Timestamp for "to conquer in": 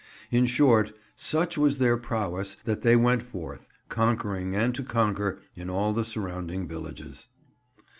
4.73-5.69